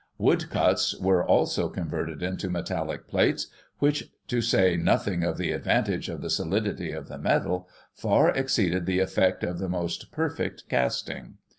Wood 0.17 0.49
cuts 0.49 0.99
were, 0.99 1.23
also, 1.23 1.69
converted 1.69 2.23
into 2.23 2.49
metallic 2.49 3.07
plates, 3.07 3.45
which, 3.77 4.09
to 4.29 4.41
say 4.41 4.75
nothing 4.75 5.23
of 5.23 5.37
the 5.37 5.51
advantage 5.51 6.09
of 6.09 6.21
the 6.21 6.29
solidity 6.31 6.91
of 6.91 7.07
the 7.07 7.19
metal, 7.19 7.69
far 7.93 8.31
exceeded 8.31 8.87
the 8.87 8.97
effect 8.99 9.43
of 9.43 9.59
the 9.59 9.69
most 9.69 10.11
perfect 10.11 10.63
casting. 10.69 11.35